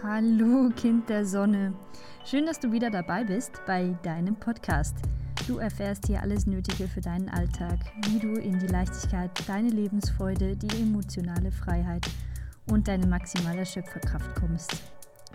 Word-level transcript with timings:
Hallo 0.00 0.70
Kind 0.76 1.08
der 1.08 1.26
Sonne. 1.26 1.74
Schön, 2.24 2.46
dass 2.46 2.60
du 2.60 2.70
wieder 2.70 2.88
dabei 2.88 3.24
bist 3.24 3.60
bei 3.66 3.96
deinem 4.04 4.36
Podcast. 4.36 4.94
Du 5.48 5.58
erfährst 5.58 6.06
hier 6.06 6.22
alles 6.22 6.46
Nötige 6.46 6.86
für 6.86 7.00
deinen 7.00 7.28
Alltag, 7.28 7.80
wie 8.06 8.20
du 8.20 8.34
in 8.34 8.60
die 8.60 8.68
Leichtigkeit, 8.68 9.30
deine 9.48 9.70
Lebensfreude, 9.70 10.54
die 10.54 10.82
emotionale 10.82 11.50
Freiheit 11.50 12.06
und 12.70 12.86
deine 12.86 13.08
maximale 13.08 13.66
Schöpferkraft 13.66 14.36
kommst. 14.36 14.70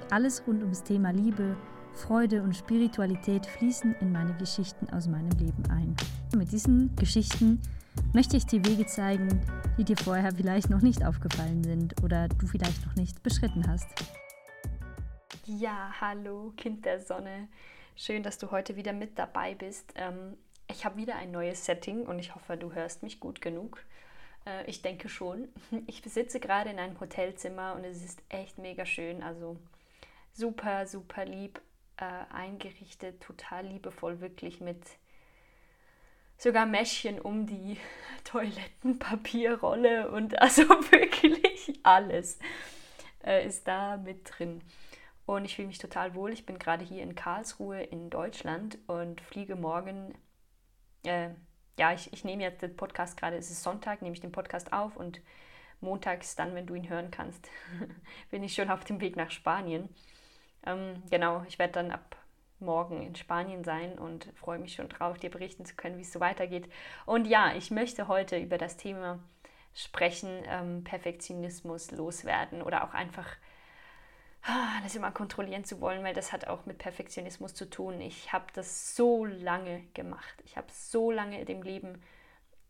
Alles 0.09 0.41
rund 0.47 0.61
ums 0.61 0.81
Thema 0.81 1.11
Liebe, 1.11 1.57
Freude 1.91 2.41
und 2.41 2.55
Spiritualität 2.55 3.45
fließen 3.45 3.95
in 3.99 4.13
meine 4.13 4.33
Geschichten 4.35 4.89
aus 4.93 5.09
meinem 5.09 5.31
Leben 5.31 5.63
ein. 5.71 5.93
Mit 6.37 6.53
diesen 6.53 6.95
Geschichten 6.95 7.59
möchte 8.13 8.37
ich 8.37 8.45
dir 8.45 8.63
Wege 8.65 8.85
zeigen, 8.85 9.41
die 9.77 9.83
dir 9.83 9.97
vorher 9.97 10.31
vielleicht 10.31 10.69
noch 10.69 10.81
nicht 10.81 11.05
aufgefallen 11.05 11.65
sind 11.65 12.01
oder 12.01 12.29
du 12.29 12.47
vielleicht 12.47 12.85
noch 12.85 12.95
nicht 12.95 13.21
beschritten 13.23 13.67
hast. 13.67 13.89
Ja, 15.45 15.93
hallo 15.99 16.53
Kind 16.55 16.85
der 16.85 17.01
Sonne. 17.01 17.49
Schön, 17.97 18.23
dass 18.23 18.37
du 18.37 18.51
heute 18.51 18.77
wieder 18.77 18.93
mit 18.93 19.19
dabei 19.19 19.55
bist. 19.55 19.91
Ähm, 19.95 20.37
ich 20.69 20.85
habe 20.85 20.95
wieder 20.95 21.17
ein 21.17 21.31
neues 21.31 21.65
Setting 21.65 22.05
und 22.05 22.17
ich 22.17 22.33
hoffe, 22.33 22.55
du 22.55 22.71
hörst 22.71 23.03
mich 23.03 23.19
gut 23.19 23.41
genug. 23.41 23.83
Äh, 24.45 24.63
ich 24.69 24.81
denke 24.81 25.09
schon. 25.09 25.49
Ich 25.87 26.01
sitze 26.05 26.39
gerade 26.39 26.69
in 26.69 26.79
einem 26.79 26.97
Hotelzimmer 26.97 27.75
und 27.75 27.83
es 27.83 28.05
ist 28.05 28.23
echt 28.29 28.57
mega 28.57 28.85
schön. 28.85 29.21
Also 29.21 29.57
super, 30.31 30.87
super 30.87 31.25
lieb 31.25 31.59
äh, 31.97 32.33
eingerichtet, 32.33 33.21
total 33.21 33.65
liebevoll, 33.65 34.21
wirklich 34.21 34.61
mit 34.61 34.81
sogar 36.37 36.65
Mäschchen 36.65 37.19
um 37.19 37.47
die 37.47 37.77
Toilettenpapierrolle 38.23 40.09
und 40.09 40.41
also 40.41 40.69
wirklich 40.69 41.81
alles 41.83 42.39
äh, 43.25 43.45
ist 43.45 43.67
da 43.67 43.97
mit 43.97 44.21
drin. 44.23 44.61
Und 45.25 45.45
ich 45.45 45.55
fühle 45.55 45.69
mich 45.69 45.77
total 45.77 46.15
wohl. 46.15 46.33
Ich 46.33 46.45
bin 46.45 46.59
gerade 46.59 46.83
hier 46.83 47.03
in 47.03 47.15
Karlsruhe 47.15 47.81
in 47.81 48.09
Deutschland 48.09 48.77
und 48.87 49.21
fliege 49.21 49.55
morgen. 49.55 50.13
Äh, 51.05 51.29
ja, 51.79 51.93
ich, 51.93 52.11
ich 52.13 52.23
nehme 52.23 52.43
jetzt 52.43 52.61
den 52.61 52.75
Podcast 52.75 53.17
gerade, 53.17 53.37
es 53.37 53.49
ist 53.49 53.63
Sonntag, 53.63 54.01
nehme 54.01 54.13
ich 54.13 54.21
den 54.21 54.31
Podcast 54.31 54.73
auf 54.73 54.95
und 54.95 55.21
montags 55.79 56.35
dann, 56.35 56.55
wenn 56.55 56.65
du 56.65 56.75
ihn 56.75 56.89
hören 56.89 57.11
kannst, 57.11 57.49
bin 58.31 58.43
ich 58.43 58.53
schon 58.53 58.69
auf 58.69 58.83
dem 58.83 59.01
Weg 59.01 59.15
nach 59.15 59.31
Spanien. 59.31 59.89
Ähm, 60.65 61.03
genau, 61.09 61.43
ich 61.47 61.59
werde 61.59 61.73
dann 61.73 61.91
ab 61.91 62.15
morgen 62.59 63.01
in 63.01 63.15
Spanien 63.15 63.63
sein 63.63 63.99
und 63.99 64.29
freue 64.35 64.59
mich 64.59 64.75
schon 64.75 64.87
drauf, 64.87 65.17
dir 65.17 65.29
berichten 65.29 65.65
zu 65.65 65.75
können, 65.75 65.97
wie 65.97 66.03
es 66.03 66.13
so 66.13 66.19
weitergeht. 66.19 66.69
Und 67.05 67.25
ja, 67.27 67.53
ich 67.55 67.71
möchte 67.71 68.07
heute 68.07 68.37
über 68.37 68.57
das 68.57 68.77
Thema 68.77 69.19
sprechen, 69.73 70.29
ähm, 70.47 70.83
Perfektionismus 70.83 71.91
loswerden 71.91 72.61
oder 72.61 72.83
auch 72.85 72.93
einfach 72.93 73.27
das 74.83 74.95
immer 74.95 75.11
kontrollieren 75.11 75.63
zu 75.63 75.79
wollen, 75.79 76.03
weil 76.03 76.13
das 76.13 76.33
hat 76.33 76.47
auch 76.47 76.65
mit 76.65 76.77
Perfektionismus 76.77 77.53
zu 77.53 77.69
tun. 77.69 78.01
Ich 78.01 78.33
habe 78.33 78.45
das 78.53 78.95
so 78.95 79.25
lange 79.25 79.83
gemacht. 79.93 80.41
Ich 80.45 80.57
habe 80.57 80.67
so 80.71 81.11
lange 81.11 81.45
dem 81.45 81.61
Leben 81.61 82.01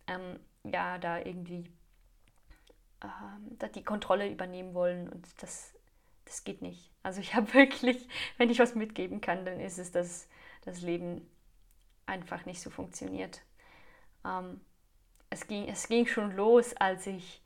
ähm, 0.07 0.39
ja 0.63 0.97
da 0.97 1.19
irgendwie 1.19 1.65
ähm, 3.03 3.57
da 3.59 3.67
die 3.67 3.83
Kontrolle 3.83 4.29
übernehmen 4.29 4.73
wollen 4.73 5.09
und 5.09 5.27
das, 5.41 5.73
das 6.25 6.43
geht 6.43 6.61
nicht. 6.61 6.91
Also 7.03 7.21
ich 7.21 7.35
habe 7.35 7.53
wirklich, 7.53 8.07
wenn 8.37 8.49
ich 8.49 8.59
was 8.59 8.75
mitgeben 8.75 9.21
kann, 9.21 9.45
dann 9.45 9.59
ist 9.59 9.77
es, 9.77 9.91
dass 9.91 10.27
das 10.61 10.81
Leben 10.81 11.27
einfach 12.05 12.45
nicht 12.45 12.61
so 12.61 12.69
funktioniert. 12.69 13.41
Ähm, 14.25 14.61
es, 15.29 15.47
ging, 15.47 15.67
es 15.67 15.87
ging 15.87 16.05
schon 16.05 16.35
los, 16.35 16.73
als 16.75 17.07
ich 17.07 17.42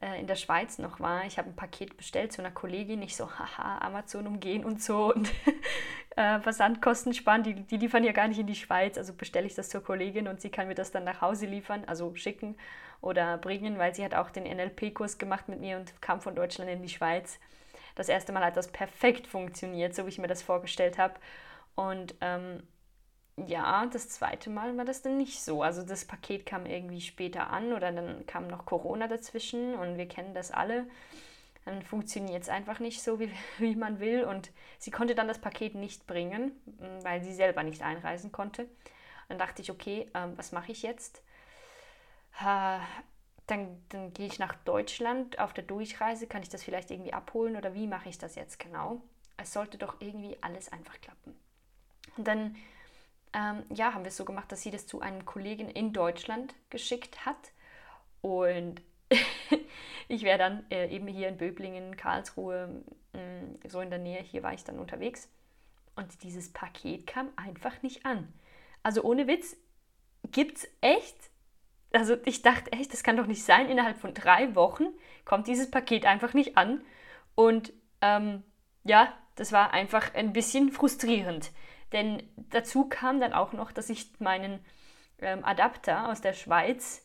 äh, 0.00 0.20
in 0.20 0.26
der 0.26 0.34
Schweiz 0.34 0.78
noch 0.78 1.00
war. 1.00 1.24
Ich 1.24 1.38
habe 1.38 1.48
ein 1.48 1.56
Paket 1.56 1.96
bestellt 1.96 2.32
zu 2.32 2.42
einer 2.42 2.50
Kollegin. 2.50 3.02
Ich 3.02 3.16
so, 3.16 3.30
haha, 3.30 3.78
Amazon 3.78 4.26
umgehen 4.26 4.64
und 4.64 4.82
so 4.82 5.12
und 5.14 5.30
äh, 6.16 6.40
Versandkosten 6.40 7.14
sparen. 7.14 7.42
Die, 7.42 7.54
die 7.54 7.76
liefern 7.76 8.04
ja 8.04 8.12
gar 8.12 8.28
nicht 8.28 8.38
in 8.38 8.46
die 8.46 8.54
Schweiz. 8.54 8.98
Also 8.98 9.14
bestelle 9.14 9.46
ich 9.46 9.54
das 9.54 9.68
zur 9.68 9.82
Kollegin 9.82 10.28
und 10.28 10.40
sie 10.40 10.50
kann 10.50 10.68
mir 10.68 10.74
das 10.74 10.90
dann 10.90 11.04
nach 11.04 11.20
Hause 11.20 11.46
liefern, 11.46 11.84
also 11.86 12.14
schicken 12.14 12.56
oder 13.00 13.38
bringen, 13.38 13.78
weil 13.78 13.94
sie 13.94 14.04
hat 14.04 14.14
auch 14.14 14.30
den 14.30 14.44
NLP-Kurs 14.44 15.18
gemacht 15.18 15.48
mit 15.48 15.60
mir 15.60 15.76
und 15.76 16.00
kam 16.00 16.20
von 16.20 16.34
Deutschland 16.34 16.70
in 16.70 16.82
die 16.82 16.88
Schweiz. 16.88 17.38
Das 17.94 18.08
erste 18.08 18.32
Mal 18.32 18.44
hat 18.44 18.56
das 18.56 18.68
perfekt 18.68 19.26
funktioniert, 19.26 19.94
so 19.94 20.04
wie 20.04 20.10
ich 20.10 20.18
mir 20.18 20.28
das 20.28 20.42
vorgestellt 20.42 20.98
habe. 20.98 21.14
Und 21.74 22.14
ähm, 22.20 22.62
ja, 23.36 23.86
das 23.86 24.08
zweite 24.08 24.48
Mal 24.48 24.76
war 24.76 24.84
das 24.84 25.02
dann 25.02 25.18
nicht 25.18 25.42
so. 25.42 25.62
Also 25.62 25.82
das 25.82 26.06
Paket 26.06 26.46
kam 26.46 26.64
irgendwie 26.64 27.02
später 27.02 27.50
an 27.50 27.72
oder 27.72 27.92
dann 27.92 28.24
kam 28.26 28.46
noch 28.48 28.64
Corona 28.64 29.08
dazwischen 29.08 29.74
und 29.74 29.98
wir 29.98 30.08
kennen 30.08 30.32
das 30.32 30.50
alle. 30.50 30.86
Dann 31.66 31.82
funktioniert 31.82 32.44
es 32.44 32.48
einfach 32.48 32.78
nicht 32.80 33.02
so, 33.02 33.20
wie, 33.20 33.30
wie 33.58 33.76
man 33.76 34.00
will. 34.00 34.24
Und 34.24 34.50
sie 34.78 34.90
konnte 34.90 35.14
dann 35.14 35.28
das 35.28 35.38
Paket 35.38 35.74
nicht 35.74 36.06
bringen, 36.06 36.52
weil 37.02 37.22
sie 37.22 37.34
selber 37.34 37.62
nicht 37.62 37.82
einreisen 37.82 38.32
konnte. 38.32 38.68
Dann 39.28 39.38
dachte 39.38 39.60
ich, 39.60 39.70
okay, 39.70 40.08
ähm, 40.14 40.32
was 40.36 40.52
mache 40.52 40.72
ich 40.72 40.82
jetzt? 40.82 41.20
Äh, 42.40 42.78
dann, 43.46 43.82
dann 43.90 44.12
gehe 44.14 44.26
ich 44.26 44.38
nach 44.38 44.54
Deutschland 44.54 45.38
auf 45.38 45.52
der 45.52 45.64
Durchreise. 45.64 46.26
Kann 46.26 46.42
ich 46.42 46.48
das 46.48 46.62
vielleicht 46.62 46.90
irgendwie 46.90 47.12
abholen 47.12 47.56
oder 47.56 47.74
wie 47.74 47.86
mache 47.86 48.08
ich 48.08 48.18
das 48.18 48.34
jetzt 48.34 48.58
genau? 48.58 49.02
Es 49.36 49.52
sollte 49.52 49.76
doch 49.76 50.00
irgendwie 50.00 50.38
alles 50.40 50.72
einfach 50.72 50.98
klappen. 51.00 51.36
Und 52.16 52.26
dann 52.26 52.56
ähm, 53.36 53.64
ja, 53.68 53.92
haben 53.92 54.02
wir 54.02 54.08
es 54.08 54.16
so 54.16 54.24
gemacht, 54.24 54.50
dass 54.50 54.62
sie 54.62 54.70
das 54.70 54.86
zu 54.86 55.00
einem 55.00 55.26
Kollegen 55.26 55.68
in 55.68 55.92
Deutschland 55.92 56.54
geschickt 56.70 57.26
hat. 57.26 57.52
Und 58.22 58.80
ich 60.08 60.22
wäre 60.22 60.38
dann 60.38 60.64
äh, 60.70 60.88
eben 60.88 61.06
hier 61.06 61.28
in 61.28 61.36
Böblingen, 61.36 61.98
Karlsruhe, 61.98 62.82
mh, 63.12 63.20
mm, 63.20 63.68
so 63.68 63.80
in 63.82 63.90
der 63.90 63.98
Nähe, 63.98 64.22
hier 64.22 64.42
war 64.42 64.54
ich 64.54 64.64
dann 64.64 64.78
unterwegs. 64.78 65.28
Und 65.96 66.22
dieses 66.22 66.52
Paket 66.52 67.06
kam 67.06 67.28
einfach 67.36 67.82
nicht 67.82 68.06
an. 68.06 68.32
Also 68.82 69.02
ohne 69.02 69.26
Witz, 69.26 69.56
gibt 70.32 70.58
es 70.58 70.68
echt, 70.80 71.16
also 71.92 72.16
ich 72.24 72.42
dachte 72.42 72.72
echt, 72.72 72.92
das 72.92 73.02
kann 73.02 73.16
doch 73.16 73.26
nicht 73.26 73.44
sein, 73.44 73.68
innerhalb 73.68 73.98
von 73.98 74.14
drei 74.14 74.54
Wochen 74.54 74.86
kommt 75.24 75.46
dieses 75.46 75.70
Paket 75.70 76.06
einfach 76.06 76.32
nicht 76.32 76.56
an. 76.56 76.80
Und 77.34 77.72
ähm, 78.00 78.42
ja, 78.84 79.12
das 79.34 79.52
war 79.52 79.72
einfach 79.72 80.14
ein 80.14 80.32
bisschen 80.32 80.72
frustrierend. 80.72 81.50
Denn 81.96 82.22
dazu 82.50 82.88
kam 82.88 83.18
dann 83.20 83.32
auch 83.32 83.52
noch, 83.52 83.72
dass 83.72 83.90
ich 83.90 84.20
meinen 84.20 84.64
ähm, 85.18 85.44
Adapter 85.44 86.08
aus 86.10 86.20
der 86.20 86.34
Schweiz 86.34 87.04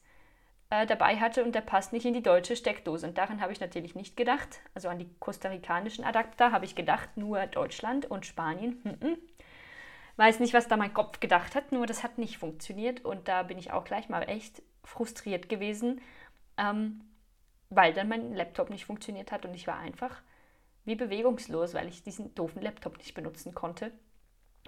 äh, 0.70 0.86
dabei 0.86 1.18
hatte 1.18 1.44
und 1.44 1.56
der 1.56 1.62
passt 1.62 1.94
nicht 1.94 2.06
in 2.06 2.14
die 2.14 2.22
deutsche 2.22 2.56
Steckdose. 2.56 3.08
Und 3.08 3.18
daran 3.18 3.42
habe 3.42 3.54
ich 3.54 3.62
natürlich 3.62 3.96
nicht 3.96 4.18
gedacht. 4.18 4.60
Also 4.76 4.90
an 4.90 5.00
die 5.00 5.10
kostarikanischen 5.20 6.04
Adapter 6.04 6.52
habe 6.52 6.66
ich 6.66 6.76
gedacht, 6.76 7.16
nur 7.16 7.48
Deutschland 7.48 8.06
und 8.12 8.26
Spanien. 8.26 8.82
Hm 8.84 9.18
Weiß 10.18 10.40
nicht, 10.40 10.54
was 10.54 10.68
da 10.68 10.78
mein 10.78 10.94
Kopf 10.94 11.20
gedacht 11.20 11.56
hat, 11.56 11.72
nur 11.72 11.88
das 11.88 12.04
hat 12.04 12.20
nicht 12.20 12.38
funktioniert. 12.38 13.04
Und 13.04 13.28
da 13.28 13.42
bin 13.42 13.58
ich 13.58 13.72
auch 13.72 13.84
gleich 13.84 14.10
mal 14.10 14.22
echt 14.24 14.62
frustriert 14.84 15.50
gewesen, 15.50 16.02
ähm, 16.58 17.02
weil 17.70 17.94
dann 17.94 18.08
mein 18.08 18.36
Laptop 18.36 18.70
nicht 18.70 18.86
funktioniert 18.86 19.32
hat 19.32 19.46
und 19.46 19.54
ich 19.56 19.66
war 19.66 19.80
einfach 19.80 20.22
wie 20.86 20.96
bewegungslos, 20.96 21.74
weil 21.74 21.88
ich 21.88 22.04
diesen 22.04 22.36
doofen 22.36 22.62
Laptop 22.62 22.98
nicht 22.98 23.14
benutzen 23.14 23.56
konnte. 23.56 23.92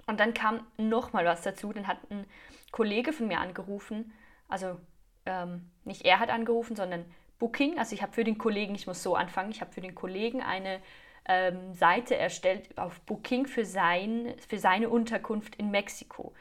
Und 0.06 0.20
dann 0.20 0.34
kam 0.34 0.66
noch 0.76 1.12
mal 1.12 1.24
was 1.24 1.42
dazu. 1.42 1.72
Dann 1.72 1.86
hat 1.86 1.98
ein 2.10 2.26
Kollege 2.72 3.12
von 3.12 3.28
mir 3.28 3.38
angerufen, 3.38 4.12
also 4.48 4.78
ähm, 5.26 5.70
nicht 5.84 6.04
er 6.04 6.18
hat 6.18 6.28
angerufen, 6.28 6.76
sondern 6.76 7.04
Booking. 7.38 7.78
Also 7.78 7.94
ich 7.94 8.02
habe 8.02 8.12
für 8.12 8.24
den 8.24 8.38
Kollegen, 8.38 8.74
ich 8.74 8.86
muss 8.86 9.02
so 9.02 9.14
anfangen, 9.14 9.50
ich 9.50 9.60
habe 9.60 9.72
für 9.72 9.80
den 9.80 9.94
Kollegen 9.94 10.42
eine 10.42 10.80
ähm, 11.26 11.72
Seite 11.74 12.16
erstellt 12.16 12.76
auf 12.76 13.00
Booking 13.02 13.46
für, 13.46 13.64
sein, 13.64 14.34
für 14.48 14.58
seine 14.58 14.88
Unterkunft 14.88 15.56
in 15.56 15.70
Mexiko. 15.70 16.34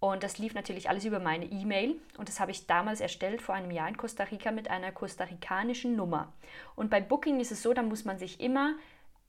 Und 0.00 0.24
das 0.24 0.38
lief 0.38 0.54
natürlich 0.54 0.88
alles 0.88 1.04
über 1.04 1.20
meine 1.20 1.44
E-Mail. 1.44 1.94
Und 2.18 2.28
das 2.28 2.40
habe 2.40 2.50
ich 2.50 2.66
damals 2.66 3.00
erstellt 3.00 3.40
vor 3.40 3.54
einem 3.54 3.70
Jahr 3.70 3.88
in 3.88 3.96
Costa 3.96 4.24
Rica 4.24 4.50
mit 4.50 4.68
einer 4.68 4.90
kostarikanischen 4.90 5.94
Nummer. 5.94 6.32
Und 6.74 6.90
bei 6.90 7.00
Booking 7.00 7.38
ist 7.38 7.52
es 7.52 7.62
so, 7.62 7.72
da 7.72 7.82
muss 7.82 8.04
man 8.04 8.18
sich 8.18 8.40
immer 8.40 8.74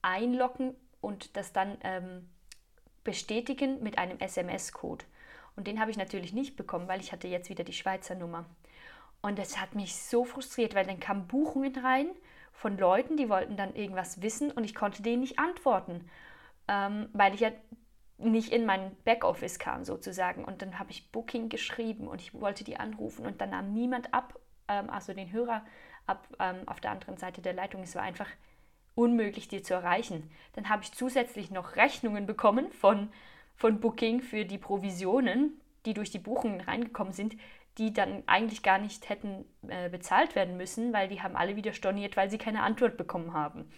einloggen 0.02 0.74
und 1.00 1.36
das 1.36 1.52
dann 1.52 1.78
ähm, 1.82 2.28
bestätigen 3.04 3.82
mit 3.82 3.98
einem 3.98 4.18
SMS-Code. 4.18 5.04
Und 5.56 5.66
den 5.66 5.80
habe 5.80 5.90
ich 5.90 5.96
natürlich 5.96 6.32
nicht 6.32 6.56
bekommen, 6.56 6.88
weil 6.88 7.00
ich 7.00 7.12
hatte 7.12 7.28
jetzt 7.28 7.48
wieder 7.48 7.64
die 7.64 7.72
Schweizer 7.72 8.14
Nummer. 8.14 8.44
Und 9.22 9.38
das 9.38 9.60
hat 9.60 9.74
mich 9.74 9.96
so 9.96 10.24
frustriert, 10.24 10.74
weil 10.74 10.86
dann 10.86 11.00
kamen 11.00 11.26
Buchungen 11.26 11.76
rein 11.78 12.08
von 12.52 12.76
Leuten, 12.76 13.16
die 13.16 13.28
wollten 13.28 13.56
dann 13.56 13.74
irgendwas 13.74 14.20
wissen 14.22 14.50
und 14.50 14.64
ich 14.64 14.74
konnte 14.74 15.02
denen 15.02 15.20
nicht 15.20 15.38
antworten, 15.38 16.08
ähm, 16.68 17.08
weil 17.12 17.34
ich 17.34 17.40
ja 17.40 17.50
nicht 18.18 18.52
in 18.52 18.64
mein 18.64 18.96
Backoffice 19.04 19.58
kam 19.58 19.84
sozusagen. 19.84 20.44
Und 20.44 20.62
dann 20.62 20.78
habe 20.78 20.90
ich 20.90 21.10
Booking 21.10 21.48
geschrieben 21.48 22.06
und 22.06 22.20
ich 22.20 22.34
wollte 22.34 22.64
die 22.64 22.76
anrufen 22.76 23.26
und 23.26 23.40
dann 23.40 23.50
nahm 23.50 23.72
niemand 23.72 24.12
ab, 24.14 24.38
ähm, 24.68 24.90
also 24.90 25.12
den 25.12 25.32
Hörer 25.32 25.64
ab 26.06 26.28
ähm, 26.38 26.66
auf 26.66 26.80
der 26.80 26.90
anderen 26.90 27.16
Seite 27.16 27.42
der 27.42 27.54
Leitung. 27.54 27.82
Es 27.82 27.94
war 27.94 28.02
einfach 28.02 28.28
unmöglich, 28.94 29.48
die 29.48 29.62
zu 29.62 29.74
erreichen. 29.74 30.30
Dann 30.54 30.68
habe 30.68 30.82
ich 30.82 30.92
zusätzlich 30.92 31.50
noch 31.50 31.76
Rechnungen 31.76 32.26
bekommen 32.26 32.70
von, 32.72 33.08
von 33.56 33.80
Booking 33.80 34.20
für 34.20 34.44
die 34.44 34.58
Provisionen, 34.58 35.60
die 35.86 35.94
durch 35.94 36.10
die 36.10 36.18
Buchungen 36.18 36.60
reingekommen 36.60 37.12
sind, 37.12 37.36
die 37.78 37.92
dann 37.92 38.22
eigentlich 38.26 38.62
gar 38.62 38.78
nicht 38.78 39.08
hätten 39.08 39.44
äh, 39.68 39.88
bezahlt 39.88 40.34
werden 40.36 40.56
müssen, 40.56 40.92
weil 40.92 41.08
die 41.08 41.22
haben 41.22 41.36
alle 41.36 41.56
wieder 41.56 41.72
storniert, 41.72 42.16
weil 42.16 42.30
sie 42.30 42.38
keine 42.38 42.62
Antwort 42.62 42.96
bekommen 42.96 43.32
haben. 43.32 43.68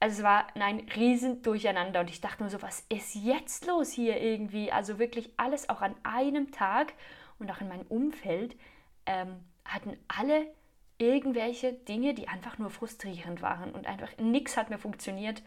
also 0.00 0.18
es 0.18 0.22
war 0.22 0.48
ein 0.54 0.80
riesen 0.96 1.42
Durcheinander 1.42 2.00
und 2.00 2.10
ich 2.10 2.20
dachte 2.20 2.42
nur 2.42 2.50
so, 2.50 2.60
was 2.60 2.84
ist 2.88 3.14
jetzt 3.14 3.66
los 3.66 3.90
hier 3.90 4.20
irgendwie? 4.20 4.70
Also 4.70 4.98
wirklich 4.98 5.30
alles 5.38 5.68
auch 5.68 5.80
an 5.80 5.94
einem 6.02 6.50
Tag 6.50 6.92
und 7.38 7.50
auch 7.50 7.60
in 7.60 7.68
meinem 7.68 7.86
Umfeld 7.88 8.56
ähm, 9.06 9.36
hatten 9.64 9.96
alle 10.08 10.46
irgendwelche 11.02 11.72
Dinge, 11.72 12.14
die 12.14 12.28
einfach 12.28 12.58
nur 12.58 12.70
frustrierend 12.70 13.42
waren 13.42 13.72
und 13.72 13.86
einfach 13.86 14.08
nichts 14.18 14.56
hat 14.56 14.70
mehr 14.70 14.78
funktioniert. 14.78 15.42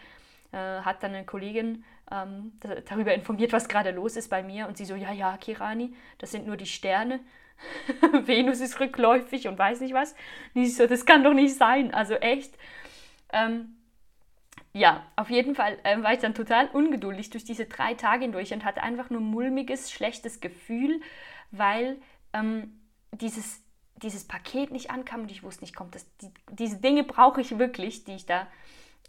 Äh, 0.52 0.82
hat 0.82 1.04
dann 1.04 1.14
eine 1.14 1.26
Kollegin 1.26 1.84
ähm, 2.12 2.54
darüber 2.88 3.14
informiert, 3.14 3.52
was 3.52 3.68
gerade 3.68 3.92
los 3.92 4.16
ist 4.16 4.30
bei 4.30 4.44
mir 4.44 4.68
und 4.68 4.78
sie 4.78 4.86
so, 4.86 4.96
ja, 4.96 5.12
ja, 5.12 5.38
Kirani, 5.38 5.94
das 6.18 6.32
sind 6.32 6.46
nur 6.46 6.58
die 6.58 6.66
Sterne. 6.66 7.20
Venus 8.26 8.60
ist 8.60 8.80
rückläufig 8.80 9.48
und 9.48 9.58
weiß 9.58 9.82
nicht 9.82 9.94
was. 9.94 10.14
Und 10.54 10.62
ich 10.64 10.76
so, 10.76 10.88
das 10.88 11.06
kann 11.06 11.24
doch 11.24 11.34
nicht 11.34 11.56
sein. 11.56 11.94
Also 11.94 12.16
echt. 12.16 12.54
Ähm, 13.34 13.76
ja, 14.74 15.06
auf 15.16 15.30
jeden 15.30 15.56
Fall 15.56 15.78
äh, 15.84 16.02
war 16.04 16.14
ich 16.14 16.20
dann 16.20 16.36
total 16.36 16.68
ungeduldig 16.68 17.30
durch 17.30 17.46
diese 17.46 17.66
drei 17.66 17.94
Tage 17.94 18.24
hindurch 18.24 18.54
und 18.54 18.66
hatte 18.66 18.84
einfach 18.84 19.10
nur 19.10 19.22
mulmiges, 19.22 19.92
schlechtes 19.92 20.42
Gefühl, 20.42 21.00
weil 21.52 21.98
ähm, 22.34 22.80
dieses, 23.14 23.64
dieses 23.98 24.26
Paket 24.26 24.72
nicht 24.72 24.92
ankam 24.92 25.22
und 25.22 25.32
ich 25.32 25.44
wusste 25.44 25.64
nicht, 25.64 25.76
kommt 25.76 25.96
das, 25.96 26.06
die, 26.22 26.32
diese 26.52 26.78
Dinge 26.78 27.04
brauche 27.04 27.42
ich 27.42 27.58
wirklich, 27.58 28.04
die 28.04 28.16
ich 28.16 28.26
da 28.26 28.48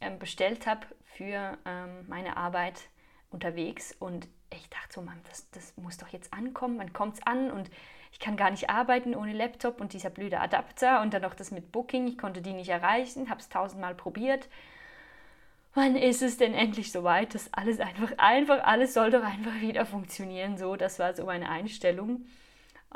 ähm, 0.00 0.18
bestellt 0.18 0.66
habe 0.66 0.86
für 1.04 1.58
ähm, 1.64 2.06
meine 2.08 2.36
Arbeit 2.36 2.82
unterwegs. 3.30 3.94
Und 3.98 4.28
ich 4.52 4.68
dachte 4.70 4.94
so, 4.94 5.02
Mann, 5.02 5.20
das, 5.28 5.50
das 5.50 5.76
muss 5.76 5.98
doch 5.98 6.08
jetzt 6.08 6.32
ankommen, 6.32 6.78
wann 6.78 6.92
kommt 6.92 7.14
es 7.14 7.26
an? 7.26 7.50
Und 7.50 7.70
ich 8.12 8.20
kann 8.20 8.36
gar 8.36 8.50
nicht 8.50 8.70
arbeiten 8.70 9.14
ohne 9.14 9.32
Laptop 9.32 9.80
und 9.80 9.92
dieser 9.92 10.10
blöde 10.10 10.40
Adapter 10.40 11.02
und 11.02 11.12
dann 11.12 11.22
noch 11.22 11.34
das 11.34 11.50
mit 11.50 11.72
Booking, 11.72 12.06
ich 12.06 12.18
konnte 12.18 12.40
die 12.40 12.52
nicht 12.52 12.68
erreichen, 12.68 13.28
habe 13.28 13.40
es 13.40 13.48
tausendmal 13.48 13.94
probiert 13.94 14.48
wann 15.76 15.94
ist 15.94 16.22
es 16.22 16.38
denn 16.38 16.54
endlich 16.54 16.90
soweit, 16.90 17.34
dass 17.34 17.52
alles 17.52 17.78
einfach, 17.78 18.12
einfach, 18.16 18.64
alles 18.64 18.94
soll 18.94 19.10
doch 19.10 19.22
einfach 19.22 19.60
wieder 19.60 19.86
funktionieren. 19.86 20.56
So, 20.56 20.74
das 20.74 20.98
war 20.98 21.14
so 21.14 21.26
meine 21.26 21.48
Einstellung. 21.48 22.24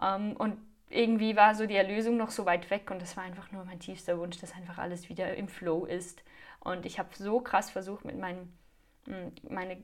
Ähm, 0.02 0.34
und 0.36 0.56
irgendwie 0.90 1.36
war 1.36 1.54
so 1.54 1.66
die 1.66 1.76
Erlösung 1.76 2.16
noch 2.16 2.30
so 2.30 2.44
weit 2.46 2.70
weg 2.70 2.90
und 2.90 3.00
das 3.00 3.16
war 3.16 3.24
einfach 3.24 3.50
nur 3.52 3.64
mein 3.64 3.80
tiefster 3.80 4.18
Wunsch, 4.18 4.38
dass 4.38 4.54
einfach 4.54 4.78
alles 4.78 5.08
wieder 5.08 5.34
im 5.36 5.48
Flow 5.48 5.86
ist. 5.86 6.22
Und 6.60 6.84
ich 6.84 6.98
habe 6.98 7.08
so 7.14 7.40
krass 7.40 7.70
versucht, 7.70 8.04
mit 8.04 8.18
meinem 8.18 8.52
hm, 9.06 9.32
meine, 9.48 9.78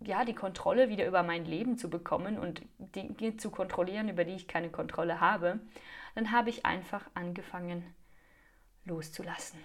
ja, 0.00 0.24
die 0.24 0.34
Kontrolle 0.34 0.90
wieder 0.90 1.06
über 1.06 1.22
mein 1.22 1.44
Leben 1.46 1.78
zu 1.78 1.88
bekommen 1.88 2.38
und 2.38 2.62
Dinge 2.78 3.36
zu 3.38 3.50
kontrollieren, 3.50 4.08
über 4.08 4.24
die 4.24 4.34
ich 4.34 4.48
keine 4.48 4.68
Kontrolle 4.68 5.20
habe, 5.20 5.60
dann 6.14 6.32
habe 6.32 6.50
ich 6.50 6.66
einfach 6.66 7.08
angefangen 7.14 7.84
loszulassen 8.84 9.58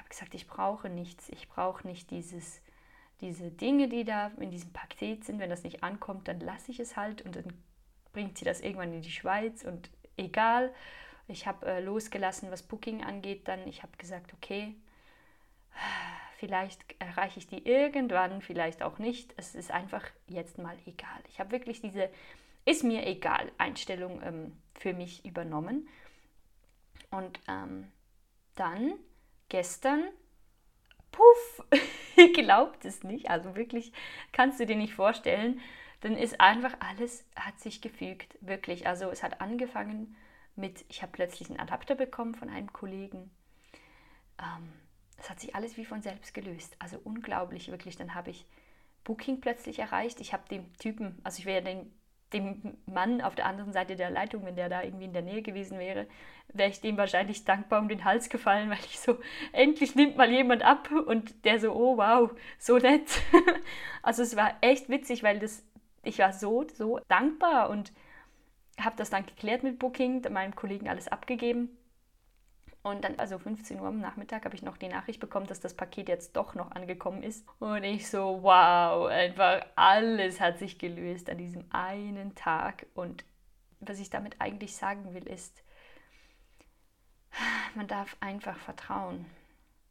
habe 0.00 0.08
gesagt, 0.08 0.34
ich 0.34 0.46
brauche 0.46 0.88
nichts, 0.88 1.28
ich 1.28 1.48
brauche 1.48 1.86
nicht 1.86 2.10
dieses, 2.10 2.60
diese 3.20 3.50
Dinge, 3.50 3.88
die 3.88 4.04
da 4.04 4.28
in 4.40 4.50
diesem 4.50 4.72
Paket 4.72 5.24
sind. 5.24 5.38
Wenn 5.38 5.50
das 5.50 5.62
nicht 5.62 5.84
ankommt, 5.84 6.26
dann 6.26 6.40
lasse 6.40 6.70
ich 6.72 6.80
es 6.80 6.96
halt 6.96 7.22
und 7.22 7.36
dann 7.36 7.52
bringt 8.12 8.38
sie 8.38 8.44
das 8.44 8.60
irgendwann 8.60 8.92
in 8.92 9.02
die 9.02 9.12
Schweiz 9.12 9.62
und 9.62 9.90
egal. 10.20 10.72
Ich 11.28 11.46
habe 11.46 11.66
äh, 11.66 11.80
losgelassen, 11.80 12.50
was 12.50 12.62
Booking 12.62 13.04
angeht. 13.04 13.48
Dann 13.48 13.66
ich 13.66 13.82
habe 13.82 13.96
gesagt, 13.98 14.32
okay, 14.34 14.74
vielleicht 16.38 16.84
erreiche 16.98 17.38
ich 17.38 17.46
die 17.46 17.66
irgendwann, 17.66 18.42
vielleicht 18.42 18.82
auch 18.82 18.98
nicht. 18.98 19.34
Es 19.36 19.54
ist 19.54 19.70
einfach 19.70 20.04
jetzt 20.26 20.58
mal 20.58 20.76
egal. 20.86 21.20
Ich 21.28 21.40
habe 21.40 21.50
wirklich 21.50 21.80
diese 21.80 22.10
ist 22.64 22.84
mir 22.84 23.06
egal 23.06 23.50
Einstellung 23.58 24.20
ähm, 24.22 24.56
für 24.74 24.92
mich 24.92 25.24
übernommen. 25.24 25.88
Und 27.10 27.40
ähm, 27.48 27.90
dann 28.54 28.94
gestern, 29.48 30.04
puff, 31.10 31.64
glaubt 32.34 32.84
es 32.84 33.02
nicht, 33.02 33.30
also 33.30 33.56
wirklich 33.56 33.92
kannst 34.32 34.60
du 34.60 34.66
dir 34.66 34.76
nicht 34.76 34.94
vorstellen, 34.94 35.60
dann 36.00 36.16
ist 36.16 36.40
einfach 36.40 36.74
alles, 36.80 37.24
hat 37.36 37.60
sich 37.60 37.80
gefügt, 37.80 38.36
wirklich. 38.40 38.86
Also 38.86 39.10
es 39.10 39.22
hat 39.22 39.40
angefangen 39.40 40.16
mit, 40.56 40.84
ich 40.88 41.02
habe 41.02 41.12
plötzlich 41.12 41.50
einen 41.50 41.60
Adapter 41.60 41.94
bekommen 41.94 42.34
von 42.34 42.48
einem 42.48 42.72
Kollegen. 42.72 43.30
Ähm, 44.38 44.72
es 45.18 45.28
hat 45.28 45.40
sich 45.40 45.54
alles 45.54 45.76
wie 45.76 45.84
von 45.84 46.02
selbst 46.02 46.32
gelöst. 46.32 46.74
Also 46.78 46.98
unglaublich, 47.04 47.70
wirklich. 47.70 47.96
Dann 47.96 48.14
habe 48.14 48.30
ich 48.30 48.46
Booking 49.04 49.40
plötzlich 49.40 49.78
erreicht. 49.78 50.20
Ich 50.20 50.32
habe 50.32 50.48
dem 50.48 50.72
Typen, 50.78 51.18
also 51.22 51.38
ich 51.38 51.46
wäre 51.46 51.62
den 51.62 51.92
dem 52.32 52.76
Mann 52.86 53.20
auf 53.20 53.34
der 53.34 53.46
anderen 53.46 53.72
Seite 53.72 53.96
der 53.96 54.10
Leitung, 54.10 54.44
wenn 54.44 54.56
der 54.56 54.68
da 54.68 54.82
irgendwie 54.82 55.06
in 55.06 55.12
der 55.12 55.22
Nähe 55.22 55.42
gewesen 55.42 55.78
wäre, 55.78 56.06
wäre 56.52 56.70
ich 56.70 56.80
dem 56.80 56.96
wahrscheinlich 56.96 57.44
dankbar 57.44 57.80
um 57.80 57.88
den 57.88 58.04
Hals 58.04 58.28
gefallen, 58.28 58.70
weil 58.70 58.78
ich 58.84 59.00
so, 59.00 59.18
endlich 59.52 59.94
nimmt 59.94 60.16
mal 60.16 60.30
jemand 60.30 60.62
ab 60.62 60.90
und 60.90 61.44
der 61.44 61.60
so, 61.60 61.72
oh 61.72 61.96
wow, 61.96 62.30
so 62.58 62.78
nett. 62.78 63.08
also 64.02 64.22
es 64.22 64.36
war 64.36 64.56
echt 64.60 64.88
witzig, 64.88 65.22
weil 65.22 65.38
das, 65.38 65.64
ich 66.02 66.18
war 66.18 66.32
so, 66.32 66.66
so 66.74 67.00
dankbar 67.08 67.70
und 67.70 67.92
habe 68.78 68.96
das 68.96 69.10
dann 69.10 69.26
geklärt 69.26 69.62
mit 69.62 69.78
Booking, 69.78 70.22
meinem 70.30 70.54
Kollegen 70.54 70.88
alles 70.88 71.08
abgegeben 71.08 71.76
und 72.82 73.04
dann, 73.04 73.18
also 73.18 73.38
15 73.38 73.78
Uhr 73.78 73.88
am 73.88 74.00
Nachmittag, 74.00 74.46
habe 74.46 74.54
ich 74.54 74.62
noch 74.62 74.78
die 74.78 74.88
Nachricht 74.88 75.20
bekommen, 75.20 75.46
dass 75.46 75.60
das 75.60 75.74
Paket 75.74 76.08
jetzt 76.08 76.34
doch 76.34 76.54
noch 76.54 76.70
angekommen 76.70 77.22
ist. 77.22 77.46
Und 77.58 77.84
ich 77.84 78.08
so, 78.08 78.42
wow, 78.42 79.06
einfach 79.06 79.66
alles 79.76 80.40
hat 80.40 80.58
sich 80.58 80.78
gelöst 80.78 81.28
an 81.28 81.36
diesem 81.36 81.64
einen 81.70 82.34
Tag. 82.34 82.86
Und 82.94 83.24
was 83.80 84.00
ich 84.00 84.08
damit 84.08 84.36
eigentlich 84.40 84.76
sagen 84.76 85.12
will, 85.12 85.26
ist, 85.28 85.62
man 87.74 87.86
darf 87.86 88.16
einfach 88.20 88.56
vertrauen. 88.56 89.26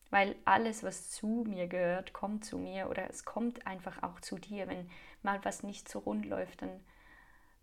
Weil 0.09 0.35
alles, 0.45 0.83
was 0.83 1.11
zu 1.11 1.45
mir 1.47 1.67
gehört, 1.67 2.13
kommt 2.13 2.44
zu 2.44 2.57
mir 2.57 2.89
oder 2.89 3.09
es 3.09 3.25
kommt 3.25 3.67
einfach 3.67 4.01
auch 4.01 4.19
zu 4.21 4.38
dir. 4.38 4.67
Wenn 4.67 4.89
mal 5.21 5.39
was 5.44 5.63
nicht 5.63 5.88
so 5.88 6.00
rund 6.00 6.25
läuft, 6.25 6.61
dann 6.61 6.79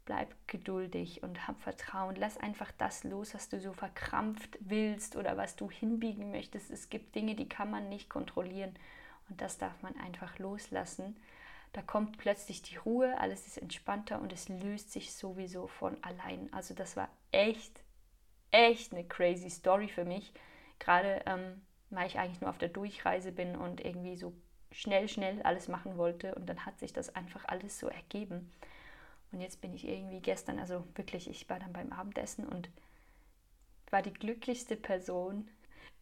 bleib 0.05 0.33
geduldig 0.47 1.23
und 1.23 1.47
hab 1.47 1.61
Vertrauen. 1.61 2.17
Lass 2.17 2.39
einfach 2.39 2.71
das 2.79 3.05
los, 3.05 3.35
was 3.35 3.49
du 3.49 3.61
so 3.61 3.73
verkrampft 3.73 4.57
willst 4.61 5.17
oder 5.17 5.37
was 5.37 5.57
du 5.57 5.71
hinbiegen 5.71 6.31
möchtest. 6.31 6.71
Es 6.71 6.89
gibt 6.89 7.15
Dinge, 7.15 7.35
die 7.35 7.49
kann 7.49 7.71
man 7.71 7.89
nicht 7.89 8.09
kontrollieren 8.09 8.75
und 9.29 9.41
das 9.41 9.59
darf 9.59 9.83
man 9.83 9.97
einfach 9.99 10.39
loslassen. 10.39 11.17
Da 11.73 11.83
kommt 11.83 12.17
plötzlich 12.17 12.63
die 12.63 12.77
Ruhe, 12.77 13.19
alles 13.19 13.47
ist 13.47 13.59
entspannter 13.59 14.21
und 14.21 14.33
es 14.33 14.49
löst 14.49 14.93
sich 14.93 15.13
sowieso 15.13 15.67
von 15.67 16.03
allein. 16.03 16.49
Also 16.53 16.73
das 16.73 16.97
war 16.97 17.09
echt, 17.33 17.83
echt 18.51 18.93
eine 18.93 19.05
crazy 19.05 19.51
Story 19.51 19.89
für 19.89 20.05
mich. 20.05 20.33
Gerade 20.79 21.23
ähm, 21.27 21.61
weil 21.97 22.07
ich 22.07 22.19
eigentlich 22.19 22.41
nur 22.41 22.51
auf 22.51 22.59
der 22.59 22.69
Durchreise 22.69 23.33
bin 23.33 23.57
und 23.57 23.85
irgendwie 23.85 24.17
so 24.17 24.33
schnell, 24.71 25.09
schnell 25.09 25.43
alles 25.43 25.69
machen 25.69 25.97
wollte 25.97 26.35
und 26.35 26.47
dann 26.47 26.67
hat 26.67 26.79
sich 26.79 26.93
das 26.93 27.15
einfach 27.15 27.45
alles 27.47 27.79
so 27.79 27.89
ergeben. 27.89 28.53
Und 29.33 29.41
jetzt 29.41 29.61
bin 29.61 29.75
ich 29.75 29.87
irgendwie 29.87 30.21
gestern, 30.21 30.59
also 30.59 30.85
wirklich, 30.95 31.29
ich 31.29 31.49
war 31.49 31.59
dann 31.59 31.73
beim 31.73 31.93
Abendessen 31.93 32.47
und 32.47 32.71
war 33.91 34.03
die 34.03 34.13
glücklichste 34.13 34.77
Person. 34.77 35.49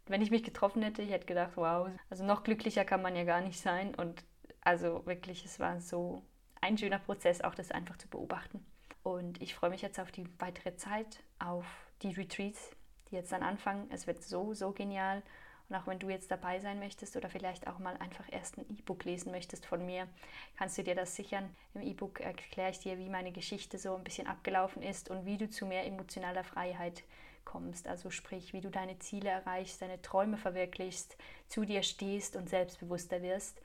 Wenn 0.06 0.22
ich 0.22 0.30
mich 0.30 0.42
getroffen 0.42 0.82
hätte, 0.82 1.02
ich 1.02 1.10
hätte 1.10 1.26
gedacht, 1.26 1.52
wow, 1.54 1.88
also 2.10 2.24
noch 2.24 2.42
glücklicher 2.42 2.84
kann 2.84 3.02
man 3.02 3.16
ja 3.16 3.24
gar 3.24 3.40
nicht 3.40 3.60
sein. 3.60 3.94
Und 3.94 4.24
also 4.60 5.06
wirklich, 5.06 5.44
es 5.44 5.58
war 5.60 5.80
so 5.80 6.22
ein 6.60 6.76
schöner 6.76 6.98
Prozess, 6.98 7.40
auch 7.40 7.54
das 7.54 7.70
einfach 7.70 7.96
zu 7.96 8.08
beobachten. 8.08 8.64
Und 9.02 9.40
ich 9.42 9.54
freue 9.54 9.70
mich 9.70 9.82
jetzt 9.82 10.00
auf 10.00 10.10
die 10.10 10.26
weitere 10.38 10.76
Zeit, 10.76 11.22
auf 11.38 11.66
die 12.02 12.12
Retreats, 12.12 12.70
die 13.10 13.16
jetzt 13.16 13.32
dann 13.32 13.42
anfangen. 13.42 13.88
Es 13.90 14.06
wird 14.06 14.22
so, 14.22 14.54
so 14.54 14.72
genial. 14.72 15.22
Und 15.68 15.76
auch 15.76 15.86
wenn 15.86 15.98
du 15.98 16.10
jetzt 16.10 16.30
dabei 16.30 16.60
sein 16.60 16.78
möchtest 16.78 17.16
oder 17.16 17.30
vielleicht 17.30 17.66
auch 17.66 17.78
mal 17.78 17.96
einfach 17.96 18.24
erst 18.30 18.58
ein 18.58 18.66
E-Book 18.68 19.04
lesen 19.04 19.32
möchtest 19.32 19.64
von 19.64 19.84
mir, 19.84 20.06
kannst 20.58 20.76
du 20.76 20.82
dir 20.82 20.94
das 20.94 21.16
sichern. 21.16 21.48
Im 21.72 21.82
E-Book 21.82 22.20
erkläre 22.20 22.70
ich 22.70 22.80
dir, 22.80 22.98
wie 22.98 23.08
meine 23.08 23.32
Geschichte 23.32 23.78
so 23.78 23.94
ein 23.94 24.04
bisschen 24.04 24.26
abgelaufen 24.26 24.82
ist 24.82 25.10
und 25.10 25.24
wie 25.24 25.38
du 25.38 25.48
zu 25.48 25.64
mehr 25.64 25.86
emotionaler 25.86 26.44
Freiheit 26.44 27.02
kommst. 27.44 27.88
Also 27.88 28.10
sprich, 28.10 28.52
wie 28.52 28.60
du 28.60 28.70
deine 28.70 28.98
Ziele 28.98 29.30
erreichst, 29.30 29.80
deine 29.80 30.02
Träume 30.02 30.36
verwirklichst, 30.36 31.16
zu 31.48 31.64
dir 31.64 31.82
stehst 31.82 32.36
und 32.36 32.48
selbstbewusster 32.48 33.22
wirst, 33.22 33.60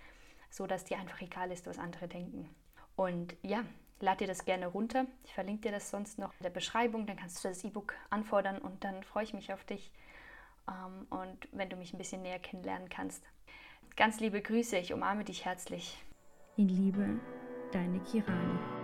so 0.49 0.67
dass 0.67 0.85
dir 0.85 0.99
einfach 0.99 1.21
egal 1.21 1.51
ist, 1.51 1.67
was 1.67 1.79
andere 1.79 2.07
denken. 2.07 2.49
Und 2.95 3.35
ja, 3.41 3.63
lad 3.99 4.21
dir 4.21 4.27
das 4.27 4.45
gerne 4.45 4.67
runter. 4.67 5.05
Ich 5.25 5.33
verlinke 5.33 5.63
dir 5.63 5.71
das 5.71 5.89
sonst 5.89 6.17
noch 6.17 6.33
in 6.33 6.43
der 6.43 6.49
Beschreibung, 6.49 7.05
dann 7.07 7.17
kannst 7.17 7.43
du 7.43 7.49
das 7.49 7.63
E-Book 7.63 7.95
anfordern 8.09 8.57
und 8.57 8.83
dann 8.83 9.03
freue 9.03 9.23
ich 9.23 9.33
mich 9.33 9.53
auf 9.53 9.63
dich 9.63 9.91
ähm, 10.67 11.07
und 11.09 11.47
wenn 11.51 11.69
du 11.69 11.75
mich 11.75 11.93
ein 11.93 11.97
bisschen 11.97 12.21
näher 12.21 12.39
kennenlernen 12.39 12.89
kannst. 12.89 13.23
Ganz 13.95 14.19
liebe 14.19 14.41
Grüße, 14.41 14.77
ich 14.77 14.93
umarme 14.93 15.23
dich 15.23 15.45
herzlich. 15.45 15.97
In 16.57 16.69
Liebe, 16.69 17.19
deine 17.71 17.99
Kirani. 17.99 18.78